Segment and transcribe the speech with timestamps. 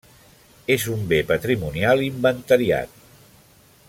[0.75, 2.97] És un bé patrimonial inventariat.